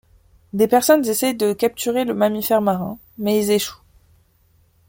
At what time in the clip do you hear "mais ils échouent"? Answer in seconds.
3.19-3.83